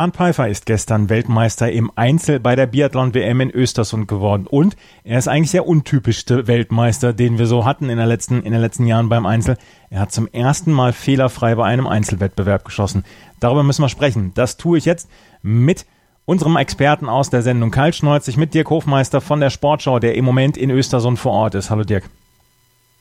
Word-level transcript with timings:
Arndt 0.00 0.16
Pfeiffer 0.16 0.48
ist 0.48 0.64
gestern 0.64 1.10
Weltmeister 1.10 1.70
im 1.70 1.92
Einzel 1.94 2.40
bei 2.40 2.56
der 2.56 2.64
Biathlon-WM 2.64 3.42
in 3.42 3.50
Östersund 3.50 4.08
geworden 4.08 4.46
und 4.46 4.74
er 5.04 5.18
ist 5.18 5.28
eigentlich 5.28 5.50
der 5.50 5.66
untypischste 5.66 6.46
Weltmeister, 6.46 7.12
den 7.12 7.36
wir 7.36 7.46
so 7.46 7.66
hatten 7.66 7.90
in, 7.90 7.98
der 7.98 8.06
letzten, 8.06 8.42
in 8.42 8.52
den 8.52 8.62
letzten 8.62 8.86
Jahren 8.86 9.10
beim 9.10 9.26
Einzel. 9.26 9.58
Er 9.90 10.00
hat 10.00 10.10
zum 10.10 10.26
ersten 10.26 10.72
Mal 10.72 10.94
fehlerfrei 10.94 11.54
bei 11.54 11.66
einem 11.66 11.86
Einzelwettbewerb 11.86 12.64
geschossen. 12.64 13.04
Darüber 13.40 13.62
müssen 13.62 13.82
wir 13.82 13.90
sprechen. 13.90 14.32
Das 14.34 14.56
tue 14.56 14.78
ich 14.78 14.86
jetzt 14.86 15.10
mit 15.42 15.84
unserem 16.24 16.56
Experten 16.56 17.06
aus 17.06 17.28
der 17.28 17.42
Sendung 17.42 17.70
Kaltschneuzig, 17.70 18.38
mit 18.38 18.54
Dirk 18.54 18.70
Hofmeister 18.70 19.20
von 19.20 19.38
der 19.38 19.50
Sportschau, 19.50 19.98
der 19.98 20.14
im 20.14 20.24
Moment 20.24 20.56
in 20.56 20.70
Östersund 20.70 21.18
vor 21.18 21.32
Ort 21.32 21.56
ist. 21.56 21.68
Hallo 21.68 21.84
Dirk. 21.84 22.08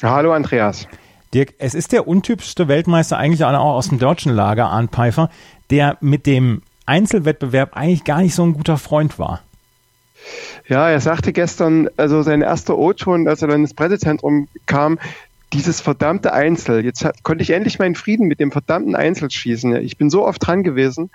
Hallo 0.03 0.33
Andreas. 0.33 0.85
Dirk, 1.33 1.53
es 1.59 1.75
ist 1.75 1.93
der 1.93 2.09
untypischste 2.09 2.67
Weltmeister 2.67 3.17
eigentlich 3.17 3.45
auch 3.45 3.53
aus 3.53 3.87
dem 3.87 3.99
deutschen 3.99 4.33
Lager, 4.33 4.67
Arndt 4.67 4.91
Pfeiffer, 4.91 5.29
der 5.69 5.95
mit 6.01 6.25
dem 6.25 6.61
Einzelwettbewerb 6.89 7.77
eigentlich 7.77 8.03
gar 8.03 8.21
nicht 8.21 8.35
so 8.35 8.43
ein 8.43 8.53
guter 8.53 8.77
Freund 8.77 9.19
war. 9.19 9.41
Ja, 10.67 10.89
er 10.89 10.99
sagte 10.99 11.31
gestern, 11.33 11.89
also 11.97 12.21
sein 12.21 12.41
erster 12.41 12.77
O-Ton, 12.77 13.27
als 13.27 13.41
er 13.41 13.47
dann 13.47 13.61
ins 13.61 13.73
Pressezentrum 13.73 14.47
kam, 14.65 14.99
dieses 15.53 15.81
verdammte 15.81 16.31
Einzel. 16.31 16.85
Jetzt 16.85 17.03
hat, 17.03 17.23
konnte 17.23 17.41
ich 17.41 17.49
endlich 17.49 17.79
meinen 17.79 17.95
Frieden 17.95 18.27
mit 18.27 18.39
dem 18.39 18.51
verdammten 18.51 18.95
Einzel 18.95 19.31
schießen. 19.31 19.77
Ich 19.77 19.97
bin 19.97 20.09
so 20.09 20.25
oft 20.25 20.45
dran 20.45 20.63
gewesen. 20.63 21.09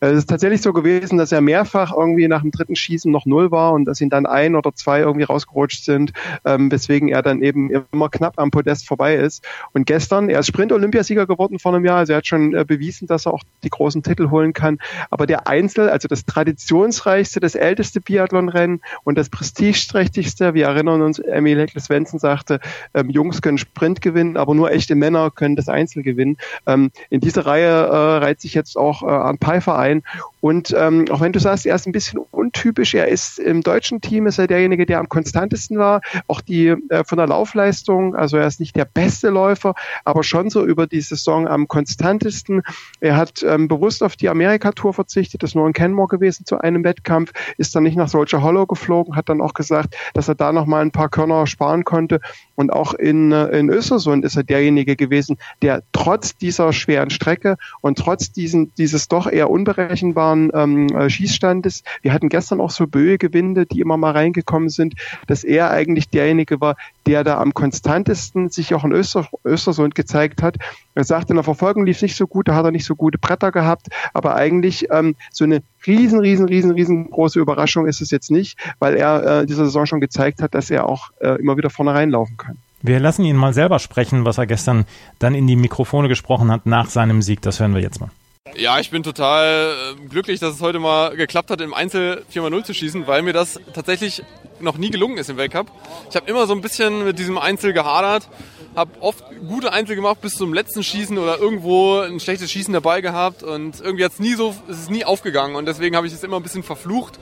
Es 0.00 0.18
ist 0.18 0.28
tatsächlich 0.28 0.60
so 0.60 0.72
gewesen, 0.72 1.18
dass 1.18 1.30
er 1.30 1.40
mehrfach 1.40 1.92
irgendwie 1.92 2.26
nach 2.26 2.42
dem 2.42 2.50
dritten 2.50 2.74
Schießen 2.74 3.10
noch 3.10 3.26
null 3.26 3.50
war 3.50 3.72
und 3.72 3.84
dass 3.84 4.00
ihn 4.00 4.10
dann 4.10 4.26
ein 4.26 4.56
oder 4.56 4.74
zwei 4.74 5.00
irgendwie 5.00 5.24
rausgerutscht 5.24 5.84
sind, 5.84 6.12
ähm, 6.44 6.70
weswegen 6.70 7.08
er 7.08 7.22
dann 7.22 7.42
eben 7.42 7.70
immer 7.92 8.08
knapp 8.08 8.38
am 8.38 8.50
Podest 8.50 8.88
vorbei 8.88 9.16
ist. 9.16 9.44
Und 9.72 9.86
gestern, 9.86 10.30
er 10.30 10.40
ist 10.40 10.48
Sprint-Olympiasieger 10.48 11.26
geworden 11.26 11.60
vor 11.60 11.74
einem 11.74 11.84
Jahr, 11.84 11.98
also 11.98 12.12
er 12.12 12.18
hat 12.18 12.26
schon 12.26 12.54
äh, 12.54 12.64
bewiesen, 12.64 13.06
dass 13.06 13.26
er 13.26 13.34
auch 13.34 13.44
die 13.62 13.70
großen 13.70 14.02
Titel 14.02 14.30
holen 14.30 14.52
kann. 14.52 14.78
Aber 15.10 15.26
der 15.26 15.46
Einzel, 15.46 15.88
also 15.90 16.08
das 16.08 16.24
traditionsreichste, 16.24 17.38
das 17.38 17.54
älteste 17.54 18.00
Biathlonrennen 18.00 18.80
und 19.04 19.16
das 19.16 19.28
prestigeträchtigste, 19.28 20.54
wir 20.54 20.66
erinnern 20.66 21.02
uns, 21.02 21.20
Emil 21.20 21.60
Heckles-Wenzen 21.60 22.18
sagte, 22.18 22.58
ähm, 22.94 23.10
Jungs 23.10 23.42
können 23.42 23.58
Sprint 23.76 24.00
gewinnen, 24.00 24.38
aber 24.38 24.54
nur 24.54 24.70
echte 24.70 24.94
Männer 24.94 25.30
können 25.30 25.54
das 25.54 25.68
Einzel 25.68 26.02
gewinnen. 26.02 26.38
Ähm, 26.66 26.90
in 27.10 27.20
diese 27.20 27.44
Reihe 27.44 27.68
äh, 27.68 28.16
reiht 28.24 28.40
sich 28.40 28.54
jetzt 28.54 28.76
auch 28.78 29.02
äh, 29.02 29.06
an 29.06 29.36
Pfeiffer 29.36 29.78
ein. 29.78 30.02
Und 30.46 30.72
ähm, 30.78 31.06
auch 31.10 31.20
wenn 31.20 31.32
du 31.32 31.40
sagst, 31.40 31.66
er 31.66 31.74
ist 31.74 31.88
ein 31.88 31.92
bisschen 31.92 32.20
untypisch, 32.30 32.94
er 32.94 33.08
ist 33.08 33.40
im 33.40 33.62
deutschen 33.62 34.00
Team 34.00 34.28
ist 34.28 34.38
er 34.38 34.46
derjenige, 34.46 34.86
der 34.86 35.00
am 35.00 35.08
konstantesten 35.08 35.76
war. 35.76 36.02
Auch 36.28 36.40
die 36.40 36.68
äh, 36.68 37.02
von 37.04 37.18
der 37.18 37.26
Laufleistung, 37.26 38.14
also 38.14 38.36
er 38.36 38.46
ist 38.46 38.60
nicht 38.60 38.76
der 38.76 38.84
beste 38.84 39.30
Läufer, 39.30 39.74
aber 40.04 40.22
schon 40.22 40.48
so 40.48 40.64
über 40.64 40.86
die 40.86 41.00
Saison 41.00 41.48
am 41.48 41.66
konstantesten. 41.66 42.62
Er 43.00 43.16
hat 43.16 43.42
ähm, 43.42 43.66
bewusst 43.66 44.04
auf 44.04 44.14
die 44.14 44.28
Amerika-Tour 44.28 44.94
verzichtet, 44.94 45.42
ist 45.42 45.56
nur 45.56 45.66
in 45.66 45.72
Kenmore 45.72 46.06
gewesen 46.06 46.46
zu 46.46 46.58
einem 46.58 46.84
Wettkampf, 46.84 47.32
ist 47.58 47.74
dann 47.74 47.82
nicht 47.82 47.96
nach 47.96 48.08
Soldier 48.08 48.40
Hollow 48.40 48.66
geflogen, 48.66 49.16
hat 49.16 49.28
dann 49.28 49.40
auch 49.40 49.52
gesagt, 49.52 49.96
dass 50.14 50.28
er 50.28 50.36
da 50.36 50.52
noch 50.52 50.66
mal 50.66 50.80
ein 50.80 50.92
paar 50.92 51.08
Körner 51.08 51.48
sparen 51.48 51.82
konnte. 51.82 52.20
Und 52.54 52.72
auch 52.72 52.94
in, 52.94 53.32
äh, 53.32 53.48
in 53.58 53.68
Östersund 53.68 54.24
ist 54.24 54.36
er 54.36 54.44
derjenige 54.44 54.94
gewesen, 54.94 55.38
der 55.60 55.82
trotz 55.90 56.36
dieser 56.36 56.72
schweren 56.72 57.10
Strecke 57.10 57.56
und 57.80 57.98
trotz 57.98 58.30
diesen, 58.30 58.72
dieses 58.76 59.08
doch 59.08 59.26
eher 59.26 59.50
unberechenbaren 59.50 60.35
ähm, 60.54 60.88
äh, 60.88 61.10
Schießstandes, 61.10 61.82
wir 62.02 62.12
hatten 62.12 62.28
gestern 62.28 62.60
auch 62.60 62.70
so 62.70 62.86
Böe-Gewinde, 62.86 63.66
die 63.66 63.80
immer 63.80 63.96
mal 63.96 64.12
reingekommen 64.12 64.68
sind, 64.68 64.94
dass 65.26 65.44
er 65.44 65.70
eigentlich 65.70 66.08
derjenige 66.08 66.60
war, 66.60 66.76
der 67.06 67.24
da 67.24 67.38
am 67.38 67.54
konstantesten 67.54 68.50
sich 68.50 68.74
auch 68.74 68.84
in 68.84 68.92
Öster, 68.92 69.28
Östersund 69.44 69.94
gezeigt 69.94 70.42
hat. 70.42 70.56
Er 70.94 71.04
sagte, 71.04 71.30
in 71.30 71.36
der 71.36 71.44
Verfolgung 71.44 71.86
lief 71.86 72.02
nicht 72.02 72.16
so 72.16 72.26
gut, 72.26 72.48
da 72.48 72.54
hat 72.54 72.64
er 72.64 72.70
nicht 72.70 72.86
so 72.86 72.94
gute 72.94 73.18
Bretter 73.18 73.52
gehabt, 73.52 73.88
aber 74.14 74.34
eigentlich 74.34 74.88
ähm, 74.90 75.14
so 75.30 75.44
eine 75.44 75.62
riesen, 75.86 76.20
riesen, 76.20 76.46
riesen, 76.48 76.72
riesengroße 76.72 77.38
Überraschung 77.38 77.86
ist 77.86 78.00
es 78.00 78.10
jetzt 78.10 78.30
nicht, 78.30 78.58
weil 78.78 78.96
er 78.96 79.42
äh, 79.42 79.46
diese 79.46 79.64
Saison 79.64 79.86
schon 79.86 80.00
gezeigt 80.00 80.42
hat, 80.42 80.54
dass 80.54 80.70
er 80.70 80.88
auch 80.88 81.10
äh, 81.20 81.40
immer 81.40 81.56
wieder 81.56 81.70
vorne 81.70 81.94
reinlaufen 81.94 82.36
kann. 82.36 82.58
Wir 82.82 83.00
lassen 83.00 83.24
ihn 83.24 83.36
mal 83.36 83.52
selber 83.52 83.78
sprechen, 83.78 84.24
was 84.24 84.38
er 84.38 84.46
gestern 84.46 84.84
dann 85.18 85.34
in 85.34 85.46
die 85.46 85.56
Mikrofone 85.56 86.08
gesprochen 86.08 86.50
hat 86.50 86.66
nach 86.66 86.88
seinem 86.88 87.22
Sieg. 87.22 87.42
Das 87.42 87.58
hören 87.58 87.74
wir 87.74 87.80
jetzt 87.80 88.00
mal. 88.00 88.10
Ja, 88.54 88.78
ich 88.78 88.90
bin 88.90 89.02
total 89.02 89.74
äh, 89.98 90.08
glücklich, 90.08 90.40
dass 90.40 90.54
es 90.54 90.60
heute 90.62 90.78
mal 90.78 91.14
geklappt 91.16 91.50
hat, 91.50 91.60
im 91.60 91.74
Einzel 91.74 92.24
4x0 92.32 92.64
zu 92.64 92.74
schießen, 92.74 93.06
weil 93.06 93.22
mir 93.22 93.32
das 93.32 93.60
tatsächlich 93.74 94.22
noch 94.60 94.78
nie 94.78 94.90
gelungen 94.90 95.18
ist 95.18 95.28
im 95.28 95.36
Weltcup. 95.36 95.70
Ich 96.08 96.16
habe 96.16 96.30
immer 96.30 96.46
so 96.46 96.54
ein 96.54 96.62
bisschen 96.62 97.04
mit 97.04 97.18
diesem 97.18 97.36
Einzel 97.36 97.72
gehadert, 97.74 98.28
habe 98.74 98.90
oft 99.00 99.24
gute 99.46 99.72
Einzel 99.72 99.96
gemacht 99.96 100.20
bis 100.22 100.36
zum 100.36 100.54
letzten 100.54 100.82
Schießen 100.82 101.18
oder 101.18 101.38
irgendwo 101.38 101.98
ein 101.98 102.20
schlechtes 102.20 102.50
Schießen 102.50 102.72
dabei 102.72 103.02
gehabt 103.02 103.42
und 103.42 103.80
irgendwie 103.80 104.04
hat's 104.04 104.20
nie 104.20 104.34
so, 104.34 104.54
es 104.68 104.88
nie 104.88 105.04
aufgegangen 105.04 105.56
und 105.56 105.66
deswegen 105.66 105.96
habe 105.96 106.06
ich 106.06 106.14
es 106.14 106.22
immer 106.22 106.36
ein 106.36 106.42
bisschen 106.42 106.62
verflucht 106.62 107.18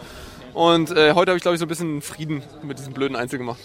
und 0.52 0.90
äh, 0.90 1.14
heute 1.14 1.32
habe 1.32 1.36
ich 1.36 1.42
glaube 1.42 1.54
ich 1.56 1.58
so 1.58 1.64
ein 1.64 1.68
bisschen 1.68 2.02
Frieden 2.02 2.42
mit 2.62 2.78
diesem 2.78 2.92
blöden 2.92 3.16
Einzel 3.16 3.38
gemacht. 3.38 3.58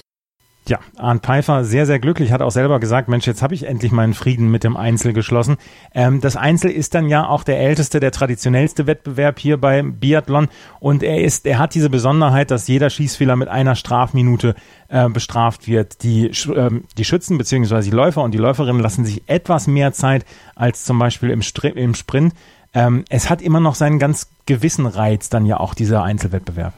Ja, 0.69 0.77
Arndt 0.97 1.25
Pfeiffer 1.25 1.63
sehr, 1.63 1.87
sehr 1.87 1.97
glücklich, 1.97 2.31
hat 2.31 2.43
auch 2.43 2.51
selber 2.51 2.79
gesagt, 2.79 3.09
Mensch, 3.09 3.25
jetzt 3.25 3.41
habe 3.41 3.55
ich 3.55 3.63
endlich 3.63 3.91
meinen 3.91 4.13
Frieden 4.13 4.51
mit 4.51 4.63
dem 4.63 4.77
Einzel 4.77 5.13
geschlossen. 5.13 5.57
Ähm, 5.95 6.21
das 6.21 6.35
Einzel 6.35 6.69
ist 6.69 6.93
dann 6.93 7.09
ja 7.09 7.27
auch 7.27 7.43
der 7.43 7.59
älteste, 7.59 7.99
der 7.99 8.11
traditionellste 8.11 8.85
Wettbewerb 8.85 9.39
hier 9.39 9.57
beim 9.57 9.95
Biathlon 9.95 10.47
und 10.79 11.01
er 11.01 11.23
ist, 11.23 11.47
er 11.47 11.57
hat 11.57 11.73
diese 11.73 11.89
Besonderheit, 11.89 12.51
dass 12.51 12.67
jeder 12.67 12.91
Schießfehler 12.91 13.35
mit 13.35 13.47
einer 13.47 13.75
Strafminute 13.75 14.53
äh, 14.89 15.09
bestraft 15.09 15.67
wird. 15.67 16.03
Die, 16.03 16.27
äh, 16.27 16.69
die 16.99 17.05
Schützen 17.05 17.39
bzw. 17.39 17.81
die 17.81 17.89
Läufer 17.89 18.21
und 18.21 18.35
die 18.35 18.37
Läuferinnen 18.37 18.79
lassen 18.79 19.05
sich 19.05 19.23
etwas 19.27 19.65
mehr 19.65 19.91
Zeit 19.91 20.23
als 20.53 20.83
zum 20.83 20.99
Beispiel 20.99 21.31
im, 21.31 21.41
Str 21.41 21.75
im 21.75 21.95
Sprint. 21.95 22.35
Ähm, 22.75 23.05
es 23.09 23.31
hat 23.31 23.41
immer 23.41 23.59
noch 23.59 23.73
seinen 23.73 23.97
ganz 23.97 24.29
gewissen 24.45 24.85
Reiz 24.85 25.29
dann 25.29 25.47
ja 25.47 25.59
auch 25.59 25.73
dieser 25.73 26.03
Einzelwettbewerb. 26.03 26.73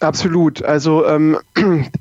Absolut. 0.00 0.62
Also 0.62 1.06
ähm, 1.06 1.38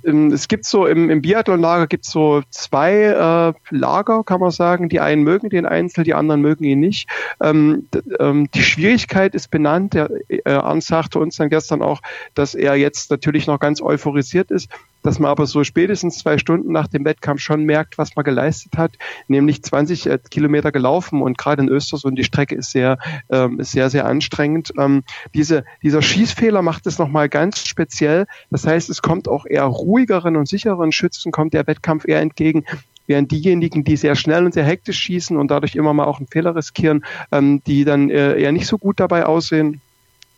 es 0.03 0.47
gibt 0.47 0.66
so 0.66 0.85
im, 0.85 1.09
im 1.09 1.22
Biathlon-Lager 1.22 1.88
gibt 1.88 2.06
es 2.06 2.11
so 2.11 2.41
zwei 2.50 2.94
äh, 2.94 3.53
Lager, 3.69 4.23
kann 4.23 4.41
man 4.41 4.51
sagen. 4.51 4.89
Die 4.89 5.00
einen 5.00 5.23
mögen 5.23 5.50
den 5.50 5.66
Einzel, 5.66 6.03
die 6.03 6.13
anderen 6.13 6.41
mögen 6.41 6.66
ihn 6.66 6.81
nicht. 6.81 7.07
Ähm, 7.41 7.88
ähm, 8.19 8.50
die 8.53 8.63
Schwierigkeit 8.63 9.34
ist 9.34 9.50
benannt. 9.50 9.94
Der 9.94 10.09
äh, 10.28 10.41
Ernst 10.44 10.89
sagte 10.89 11.19
uns 11.19 11.38
dann 11.38 11.50
gestern 11.50 11.81
auch, 11.81 12.01
dass 12.34 12.53
er 12.53 12.75
jetzt 12.75 13.11
natürlich 13.11 13.47
noch 13.47 13.59
ganz 13.59 13.81
euphorisiert 13.81 14.51
ist 14.51 14.69
dass 15.05 15.19
man 15.19 15.29
aber 15.29 15.45
so 15.45 15.63
spätestens 15.63 16.17
zwei 16.17 16.38
Stunden 16.38 16.71
nach 16.71 16.88
dem 16.88 17.05
Wettkampf 17.05 17.41
schon 17.41 17.63
merkt, 17.63 17.97
was 17.97 18.16
man 18.16 18.25
geleistet 18.25 18.77
hat, 18.77 18.97
nämlich 19.27 19.63
20 19.63 20.07
äh, 20.07 20.19
Kilometer 20.29 20.71
gelaufen 20.71 21.21
und 21.21 21.38
gerade 21.38 21.61
in 21.61 21.69
Östersund 21.69 22.17
die 22.17 22.23
Strecke 22.23 22.55
ist 22.55 22.71
sehr, 22.71 22.97
ähm, 23.29 23.61
sehr, 23.61 23.89
sehr 23.89 24.05
anstrengend. 24.05 24.73
Ähm, 24.77 25.03
diese, 25.33 25.63
dieser 25.83 26.01
Schießfehler 26.01 26.61
macht 26.61 26.88
es 26.88 26.97
nochmal 26.97 27.29
ganz 27.29 27.67
speziell. 27.67 28.25
Das 28.49 28.66
heißt, 28.66 28.89
es 28.89 29.01
kommt 29.01 29.27
auch 29.27 29.45
eher 29.45 29.66
ruhigeren 29.66 30.35
und 30.35 30.47
sicheren 30.47 30.91
Schützen, 30.91 31.31
kommt 31.31 31.53
der 31.53 31.67
Wettkampf 31.67 32.07
eher 32.07 32.22
entgegen, 32.22 32.66
während 33.07 33.31
diejenigen, 33.31 33.83
die 33.83 33.97
sehr 33.97 34.16
schnell 34.16 34.45
und 34.45 34.53
sehr 34.53 34.66
hektisch 34.66 34.99
schießen 34.99 35.37
und 35.37 35.51
dadurch 35.51 35.75
immer 35.75 35.93
mal 35.93 36.05
auch 36.05 36.17
einen 36.17 36.27
Fehler 36.27 36.55
riskieren, 36.55 37.05
ähm, 37.31 37.61
die 37.67 37.85
dann 37.85 38.09
äh, 38.09 38.39
eher 38.39 38.51
nicht 38.51 38.67
so 38.67 38.77
gut 38.77 38.99
dabei 38.99 39.25
aussehen, 39.25 39.81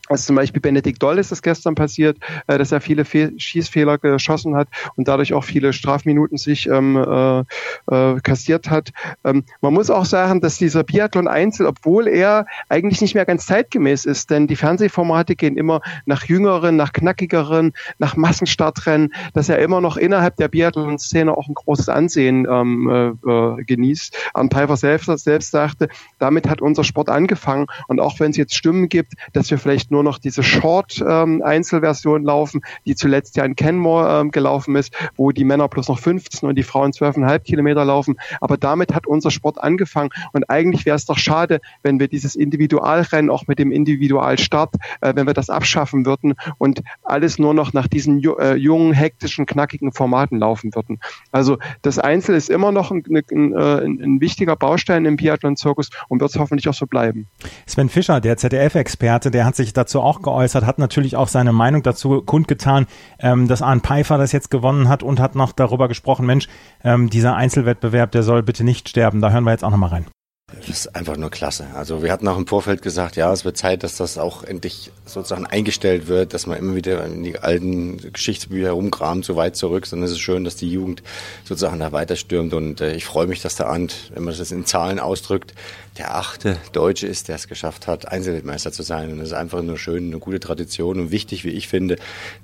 also 0.09 0.25
zum 0.25 0.35
Beispiel 0.35 0.61
Benedikt 0.61 1.02
Doll 1.02 1.17
ist 1.17 1.32
das 1.32 1.41
gestern 1.41 1.76
passiert, 1.76 2.17
äh, 2.47 2.58
dass 2.58 2.72
er 2.72 2.82
viele 2.82 3.05
Fe 3.05 3.34
Schießfehler 3.37 3.97
geschossen 3.97 4.55
hat 4.55 4.67
und 4.96 5.08
dadurch 5.08 5.34
auch 5.34 5.43
viele 5.43 5.73
Strafminuten 5.73 6.37
sich 6.37 6.67
ähm, 6.67 6.96
äh, 6.97 7.40
äh, 7.93 8.20
kassiert 8.22 8.70
hat. 8.70 8.91
Ähm, 9.23 9.43
man 9.61 9.73
muss 9.73 9.90
auch 9.90 10.05
sagen, 10.05 10.41
dass 10.41 10.58
dieser 10.58 10.84
Biathlon 10.84 11.28
Einzel, 11.28 11.66
obwohl 11.66 12.08
er 12.08 12.46
eigentlich 12.70 13.02
nicht 13.02 13.16
mehr 13.16 13.26
ganz 13.26 13.46
zeitgemäß 13.46 14.05
ist, 14.05 14.29
denn 14.29 14.47
die 14.47 14.55
Fernsehformate 14.55 15.35
gehen 15.35 15.58
immer 15.58 15.82
nach 16.05 16.23
jüngeren, 16.26 16.76
nach 16.76 16.93
knackigeren, 16.93 17.73
nach 17.97 18.16
Massenstartrennen, 18.16 19.14
dass 19.34 19.49
er 19.49 19.59
immer 19.59 19.82
noch 19.82 19.97
innerhalb 19.97 20.37
der 20.37 20.47
Biathlon-Szene 20.47 21.35
auch 21.35 21.47
ein 21.47 21.53
großes 21.53 21.90
Ansehen 21.90 22.47
ähm, 22.49 22.90
äh, 22.90 23.29
äh 23.29 23.64
genießt. 23.64 24.16
Arne 24.34 24.49
Pfeiffer 24.49 24.78
selbst, 24.78 25.08
selbst 25.20 25.52
sagte, 25.52 25.90
damit 26.20 26.47
hat 26.47 26.61
unser 26.61 26.84
Sport 26.84 27.09
angefangen 27.09 27.67
und 27.87 27.99
auch 27.99 28.20
wenn 28.20 28.32
es 28.32 28.37
jetzt 28.37 28.55
Stimmen 28.55 28.90
gibt, 28.90 29.14
dass 29.34 29.52
wir 29.52 29.58
vielleicht 29.58 29.91
nur 29.91 29.97
nur 29.97 30.03
noch 30.03 30.20
diese 30.20 30.44
Short-Einzelversion 30.44 32.22
ähm, 32.22 32.28
laufen, 32.28 32.61
die 32.85 32.94
zuletzt 32.94 33.35
ja 33.35 33.44
in 33.46 33.55
Kenmore 33.55 34.22
ähm, 34.22 34.29
gelaufen 34.29 34.76
ist, 34.76 34.94
wo 35.16 35.32
die 35.32 35.44
Männer 35.44 35.67
plus 35.70 35.88
noch 35.88 35.97
15 35.97 36.47
und 36.47 36.55
die 36.55 36.61
Frauen 36.61 36.91
12,5 36.91 37.40
Kilometer 37.40 37.84
laufen. 37.84 38.17
Aber 38.40 38.58
damit 38.58 38.94
hat 38.94 39.08
unser 39.08 39.32
Sport 39.32 39.59
angefangen 39.59 40.11
und 40.34 40.52
eigentlich 40.52 40.85
wäre 40.85 40.96
es 40.96 41.05
doch 41.05 41.17
schade, 41.17 41.61
wenn 41.82 41.99
wir 41.99 42.08
dieses 42.08 42.35
Individualrennen 42.35 43.32
auch 43.32 43.47
mit 43.47 43.58
dem 43.58 43.72
Individualstart, 43.72 44.76
äh, 45.02 45.16
wenn 45.16 45.26
wir 45.26 45.34
das 45.34 45.49
abschaffen 45.49 46.05
würden 46.05 46.35
und 46.59 46.84
alles 47.02 47.40
nur 47.40 47.55
noch 47.55 47.73
nach 47.73 47.88
diesen 47.88 48.22
äh, 48.23 48.53
jungen, 48.53 48.94
hektischen, 48.94 49.47
knackigen 49.47 49.94
Formaten 49.94 50.38
laufen 50.38 50.76
würden. 50.76 50.99
Also 51.32 51.58
das 51.82 51.97
Einzel 51.97 52.35
ist 52.35 52.52
immer 52.52 52.72
noch 52.72 52.91
ein, 52.91 53.03
ein, 53.09 53.53
äh, 53.53 53.58
ein, 53.58 53.99
ein 53.99 54.22
wichtiger 54.22 54.55
Baustein 54.55 55.05
im 55.05 55.16
Biathlon-Zirkus 55.16 55.90
und 56.08 56.22
wird 56.22 56.29
es 56.29 56.38
hoffentlich 56.38 56.70
auch 56.70 56.76
so 56.76 56.85
bleiben. 56.85 57.28
Sven 57.66 57.90
Fischer, 57.90 58.22
der 58.22 58.38
ZDF-Experte, 58.38 59.32
der 59.32 59.46
hat 59.46 59.55
sich 59.55 59.73
dazu 59.73 59.86
auch 59.95 60.22
geäußert, 60.22 60.66
hat 60.66 60.79
natürlich 60.79 61.16
auch 61.16 61.28
seine 61.28 61.53
Meinung 61.53 61.84
dazu 61.84 62.22
kundgetan, 62.22 62.87
ähm, 63.19 63.47
dass 63.47 63.61
Arne 63.61 63.81
Pfeiffer 63.81 64.17
das 64.17 64.31
jetzt 64.31 64.51
gewonnen 64.51 64.89
hat 64.89 65.03
und 65.03 65.19
hat 65.19 65.35
noch 65.35 65.51
darüber 65.51 65.87
gesprochen, 65.87 66.25
Mensch, 66.25 66.47
ähm, 66.84 67.09
dieser 67.09 67.35
Einzelwettbewerb, 67.35 68.11
der 68.11 68.23
soll 68.23 68.43
bitte 68.43 68.63
nicht 68.63 68.89
sterben. 68.89 69.22
Da 69.22 69.31
hören 69.31 69.43
wir 69.43 69.51
jetzt 69.51 69.63
auch 69.63 69.72
nochmal 69.72 69.89
rein. 69.89 70.05
Das 70.55 70.69
ist 70.69 70.95
einfach 70.95 71.17
nur 71.17 71.29
klasse. 71.29 71.67
Also 71.73 72.03
wir 72.03 72.09
hatten 72.09 72.25
auch 72.25 72.37
im 72.37 72.47
Vorfeld 72.47 72.81
gesagt, 72.81 73.17
ja, 73.17 73.34
es 73.34 73.43
wird 73.43 73.57
Zeit, 73.57 73.84
dass 73.84 73.97
das 73.97 74.17
auch 74.17 74.45
endlich 74.45 74.91
sozusagen 75.05 75.45
eingestellt 75.45 76.07
wird, 76.07 76.34
dass 76.34 76.47
man 76.47 76.57
immer 76.57 76.73
wieder 76.73 77.05
in 77.05 77.22
die 77.22 77.37
alten 77.37 77.97
Geschichtsbücher 78.13 78.72
rumkramt, 78.72 79.25
so 79.25 79.35
weit 79.35 79.57
zurück, 79.57 79.85
sondern 79.85 80.05
es 80.05 80.13
ist 80.13 80.22
schön, 80.22 80.45
dass 80.45 80.55
die 80.55 80.72
Jugend 80.72 81.03
sozusagen 81.43 81.79
da 81.79 81.91
weiter 81.91 82.16
stürmt 82.16 82.53
und 82.53 82.79
äh, 82.79 82.95
ich 82.95 83.03
freue 83.03 83.28
mich, 83.28 83.41
dass 83.41 83.55
der 83.55 83.67
Ant, 83.67 84.09
wenn 84.13 84.23
man 84.23 84.37
das 84.37 84.51
in 84.53 84.66
Zahlen 84.66 84.99
ausdrückt, 84.99 85.53
der 85.97 86.16
achte 86.16 86.58
Deutsche 86.72 87.08
ist, 87.08 87.28
der 87.28 87.35
es 87.35 87.47
geschafft 87.47 87.88
hat, 87.88 88.08
Einzelweltmeister 88.08 88.72
zu 88.72 88.84
sein. 88.84 89.11
Und 89.11 89.20
das 89.20 89.29
ist 89.29 89.34
einfach 89.34 89.61
nur 89.61 89.78
schön, 89.78 90.08
eine 90.08 90.20
gute 90.20 90.40
Tradition 90.40 90.99
und 90.99 91.11
wichtig, 91.11 91.44
wie 91.44 91.49
ich 91.49 91.67
finde, 91.67 91.97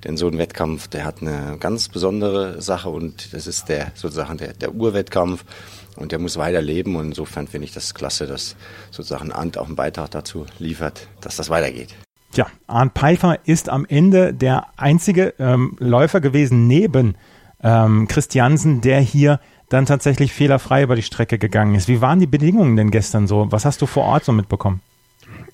denn 0.04 0.18
so 0.18 0.28
ein 0.28 0.38
Wettkampf, 0.38 0.88
der 0.88 1.06
hat 1.06 1.22
eine 1.22 1.58
ganz 1.60 1.90
besondere 1.90 2.62
Sache. 2.62 2.90
Und 2.90 3.34
das 3.34 3.48
ist 3.48 3.70
der 3.70 3.92
sozusagen 3.96 4.38
der, 4.38 4.54
der 4.54 4.74
Urwettkampf. 4.74 5.46
Und 5.96 6.12
der 6.12 6.20
muss 6.20 6.38
weiterleben. 6.38 6.96
Und 6.96 7.08
insofern 7.08 7.48
finde 7.48 7.66
ich 7.66 7.74
das 7.74 7.94
klasse, 7.94 8.26
dass 8.26 8.56
sozusagen 8.90 9.32
Ant 9.32 9.58
auch 9.58 9.68
einen 9.68 9.76
Beitrag 9.76 10.10
dazu 10.12 10.46
liefert, 10.58 11.08
dass 11.22 11.36
das 11.36 11.50
weitergeht. 11.50 11.94
Ja, 12.36 12.48
Arndt 12.66 12.98
Pfeiffer 12.98 13.38
ist 13.46 13.70
am 13.70 13.86
Ende 13.86 14.34
der 14.34 14.66
einzige 14.76 15.36
ähm, 15.38 15.76
Läufer 15.80 16.20
gewesen 16.20 16.66
neben 16.66 17.16
ähm, 17.62 18.08
Christiansen, 18.08 18.82
der 18.82 19.00
hier 19.02 19.40
dann 19.70 19.86
tatsächlich 19.86 20.34
fehlerfrei 20.34 20.84
über 20.84 20.96
die 20.96 21.02
Strecke 21.02 21.38
gegangen 21.38 21.76
ist. 21.76 21.88
Wie 21.88 22.02
waren 22.02 22.20
die 22.20 22.28
Bedingungen 22.28 22.76
denn 22.76 22.92
gestern 22.92 23.28
so? 23.28 23.52
Was 23.52 23.66
hast 23.66 23.82
du 23.82 23.86
vor 23.86 24.04
Ort 24.04 24.26
so 24.26 24.32
mitbekommen? 24.32 24.82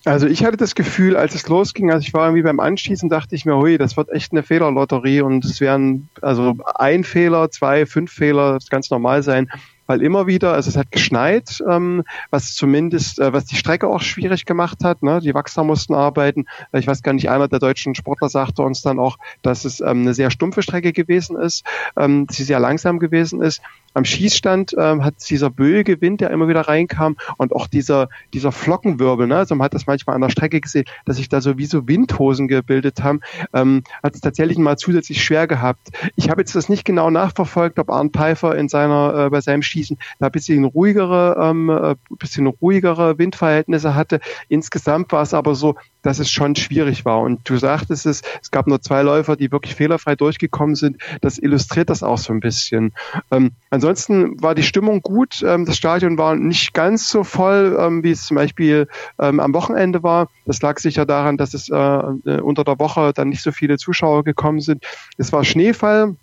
Also 0.05 0.27
ich 0.27 0.45
hatte 0.45 0.57
das 0.57 0.75
Gefühl, 0.75 1.17
als 1.17 1.35
es 1.35 1.47
losging, 1.47 1.91
als 1.91 2.03
ich 2.03 2.13
war 2.13 2.25
irgendwie 2.27 2.43
beim 2.43 2.59
Anschießen, 2.59 3.09
dachte 3.09 3.35
ich 3.35 3.45
mir, 3.45 3.57
hui, 3.57 3.77
das 3.77 3.97
wird 3.97 4.09
echt 4.09 4.31
eine 4.31 4.43
Fehlerlotterie 4.43 5.21
und 5.21 5.43
es 5.43 5.59
werden 5.59 6.09
also 6.21 6.55
ein 6.75 7.03
Fehler, 7.03 7.51
zwei, 7.51 7.85
fünf 7.85 8.11
Fehler, 8.11 8.53
das 8.53 8.69
ganz 8.69 8.89
normal 8.89 9.23
sein 9.23 9.49
weil 9.89 10.03
immer 10.03 10.27
wieder, 10.27 10.53
also 10.53 10.69
es 10.69 10.77
hat 10.77 10.91
geschneit, 10.91 11.63
ähm, 11.67 12.03
was 12.29 12.53
zumindest, 12.53 13.17
äh, 13.17 13.33
was 13.33 13.45
die 13.45 13.55
Strecke 13.55 13.87
auch 13.87 14.01
schwierig 14.01 14.45
gemacht 14.45 14.83
hat. 14.83 15.01
Ne? 15.01 15.19
Die 15.19 15.33
Wachser 15.33 15.63
mussten 15.63 15.95
arbeiten. 15.95 16.45
Ich 16.73 16.85
weiß 16.85 17.01
gar 17.01 17.13
nicht, 17.13 17.31
einer 17.31 17.47
der 17.47 17.57
deutschen 17.57 17.95
Sportler 17.95 18.29
sagte 18.29 18.61
uns 18.61 18.83
dann 18.83 18.99
auch, 18.99 19.17
dass 19.41 19.65
es 19.65 19.79
ähm, 19.79 20.01
eine 20.01 20.13
sehr 20.13 20.29
stumpfe 20.29 20.61
Strecke 20.61 20.93
gewesen 20.93 21.35
ist, 21.37 21.65
ähm, 21.97 22.27
sie 22.29 22.43
sehr 22.43 22.59
langsam 22.59 22.99
gewesen 22.99 23.41
ist 23.41 23.63
am 23.93 24.05
Schießstand 24.05 24.75
ähm, 24.77 25.03
hat 25.03 25.15
dieser 25.29 25.49
böige 25.49 26.01
Wind, 26.01 26.21
der 26.21 26.31
immer 26.31 26.47
wieder 26.47 26.61
reinkam 26.61 27.17
und 27.37 27.53
auch 27.53 27.67
dieser, 27.67 28.09
dieser 28.33 28.51
Flockenwirbel, 28.51 29.27
ne? 29.27 29.37
also 29.37 29.55
man 29.55 29.65
hat 29.65 29.73
das 29.73 29.87
manchmal 29.87 30.15
an 30.15 30.21
der 30.21 30.29
Strecke 30.29 30.61
gesehen, 30.61 30.85
dass 31.05 31.17
sich 31.17 31.29
da 31.29 31.41
sowieso 31.41 31.87
Windhosen 31.87 32.47
gebildet 32.47 33.03
haben, 33.03 33.21
ähm, 33.53 33.83
hat 34.03 34.15
es 34.15 34.21
tatsächlich 34.21 34.57
mal 34.57 34.77
zusätzlich 34.77 35.23
schwer 35.23 35.47
gehabt. 35.47 35.89
Ich 36.15 36.29
habe 36.29 36.41
jetzt 36.41 36.55
das 36.55 36.69
nicht 36.69 36.85
genau 36.85 37.09
nachverfolgt, 37.09 37.79
ob 37.79 37.89
Arndt 37.89 38.15
Pfeiffer 38.15 38.55
in 38.55 38.69
seiner, 38.69 39.25
äh, 39.25 39.29
bei 39.29 39.41
seinem 39.41 39.61
Schießen 39.61 39.97
da 40.19 40.27
ein 40.27 40.31
bisschen 40.31 40.65
ruhigere, 40.65 41.37
ähm, 41.41 41.69
äh, 41.69 41.95
bisschen 42.17 42.47
ruhigere 42.47 43.17
Windverhältnisse 43.17 43.95
hatte. 43.95 44.19
Insgesamt 44.49 45.11
war 45.11 45.21
es 45.21 45.33
aber 45.33 45.55
so, 45.55 45.75
dass 46.01 46.19
es 46.19 46.31
schon 46.31 46.55
schwierig 46.55 47.05
war. 47.05 47.19
Und 47.21 47.47
du 47.49 47.57
sagtest 47.57 48.05
es, 48.05 48.21
es 48.41 48.51
gab 48.51 48.67
nur 48.67 48.81
zwei 48.81 49.01
Läufer, 49.01 49.35
die 49.35 49.51
wirklich 49.51 49.75
fehlerfrei 49.75 50.15
durchgekommen 50.15 50.75
sind. 50.75 50.97
Das 51.21 51.37
illustriert 51.37 51.89
das 51.89 52.03
auch 52.03 52.17
so 52.17 52.33
ein 52.33 52.39
bisschen. 52.39 52.93
Ähm, 53.31 53.51
ansonsten 53.79 54.41
war 54.41 54.55
die 54.55 54.63
Stimmung 54.63 55.01
gut. 55.01 55.41
Ähm, 55.41 55.65
das 55.65 55.77
Stadion 55.77 56.17
war 56.17 56.35
nicht 56.35 56.73
ganz 56.73 57.09
so 57.09 57.23
voll, 57.23 57.77
ähm, 57.79 58.03
wie 58.03 58.11
es 58.11 58.25
zum 58.25 58.35
Beispiel 58.35 58.87
ähm, 59.19 59.39
am 59.39 59.53
Wochenende 59.53 60.03
war. 60.03 60.27
Das 60.45 60.61
lag 60.61 60.79
sicher 60.79 61.05
daran, 61.05 61.37
dass 61.37 61.53
es 61.53 61.69
äh, 61.69 61.75
äh 61.75 62.41
unter 62.41 62.65
der 62.65 62.77
Woche 62.77 63.13
dann 63.13 63.29
nicht 63.29 63.41
so 63.41 63.53
viele 63.53 63.77
Zuschauer 63.77 64.25
gekommen 64.25 64.59
sind. 64.59 64.83
Es 65.17 65.31
war 65.31 65.45
Schneefall. 65.45 66.15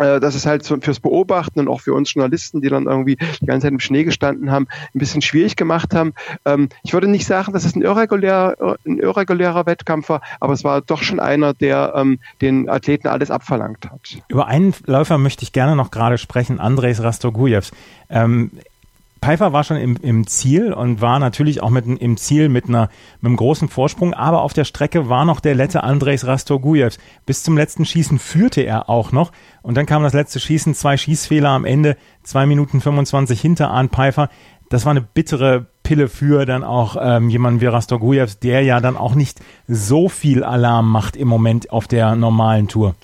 Äh, 0.00 0.18
das 0.18 0.34
ist 0.34 0.46
halt 0.46 0.66
fürs 0.66 1.00
Beobachten 1.00 1.60
und 1.60 1.68
auch 1.68 1.80
für 1.80 1.92
uns 1.94 2.12
Journalisten, 2.12 2.60
die 2.60 2.68
dann 2.68 2.86
irgendwie 2.86 3.16
die 3.40 3.46
ganze 3.46 3.66
Zeit 3.66 3.72
im 3.72 3.80
Schnee 3.80 4.04
gestanden 4.04 4.50
haben, 4.50 4.66
ein 4.94 4.98
bisschen 4.98 5.22
schwierig 5.22 5.56
gemacht 5.56 5.94
haben. 5.94 6.14
Ähm, 6.44 6.70
ich 6.82 6.92
würde 6.92 7.06
nicht 7.06 7.26
sagen, 7.26 7.52
dass 7.52 7.64
es 7.64 7.76
ein 7.76 7.82
irregulärer, 7.82 8.76
ein 8.86 8.98
irregulärer 8.98 9.66
Wettkampf 9.66 10.08
war, 10.08 10.22
aber 10.40 10.54
es 10.54 10.64
war 10.64 10.80
doch 10.80 11.02
schon 11.02 11.20
einer, 11.20 11.54
der 11.54 11.92
ähm, 11.94 12.18
den 12.40 12.68
Athleten 12.68 13.08
alles 13.08 13.30
abverlangt 13.30 13.90
hat. 13.90 14.00
Über 14.28 14.46
einen 14.46 14.74
Läufer 14.86 15.18
möchte 15.18 15.42
ich 15.42 15.52
gerne 15.52 15.76
noch 15.76 15.90
gerade 15.90 16.18
sprechen, 16.18 16.60
Andres 16.60 17.02
Rastogujevs. 17.02 17.72
Ähm, 18.08 18.50
Pfeiffer 19.22 19.52
war 19.52 19.64
schon 19.64 19.76
im, 19.76 19.96
im 20.00 20.26
Ziel 20.26 20.72
und 20.72 21.00
war 21.02 21.18
natürlich 21.18 21.62
auch 21.62 21.70
mit, 21.70 21.86
im 21.86 22.16
Ziel 22.16 22.48
mit, 22.48 22.68
einer, 22.68 22.88
mit 23.20 23.28
einem 23.28 23.36
großen 23.36 23.68
Vorsprung, 23.68 24.14
aber 24.14 24.42
auf 24.42 24.54
der 24.54 24.64
Strecke 24.64 25.08
war 25.08 25.24
noch 25.24 25.40
der 25.40 25.54
Lette 25.54 25.82
Andres 25.82 26.26
Rastorgujevs. 26.26 26.98
Bis 27.26 27.42
zum 27.42 27.56
letzten 27.56 27.84
Schießen 27.84 28.18
führte 28.18 28.62
er 28.62 28.88
auch 28.88 29.12
noch 29.12 29.32
und 29.62 29.76
dann 29.76 29.86
kam 29.86 30.02
das 30.02 30.14
letzte 30.14 30.40
Schießen, 30.40 30.74
zwei 30.74 30.96
Schießfehler 30.96 31.50
am 31.50 31.66
Ende, 31.66 31.96
zwei 32.22 32.46
Minuten 32.46 32.80
25 32.80 33.40
hinter 33.40 33.70
Arndt 33.70 33.92
Pfeiffer. 33.92 34.30
Das 34.70 34.86
war 34.86 34.92
eine 34.92 35.02
bittere 35.02 35.66
Pille 35.82 36.08
für 36.08 36.46
dann 36.46 36.64
auch 36.64 36.96
ähm, 36.98 37.28
jemanden 37.28 37.60
wie 37.60 37.66
Rastorgujevs, 37.66 38.38
der 38.38 38.62
ja 38.62 38.80
dann 38.80 38.96
auch 38.96 39.14
nicht 39.14 39.40
so 39.66 40.08
viel 40.08 40.44
Alarm 40.44 40.90
macht 40.90 41.16
im 41.16 41.28
Moment 41.28 41.72
auf 41.72 41.88
der 41.88 42.14
normalen 42.14 42.68
Tour. 42.68 42.94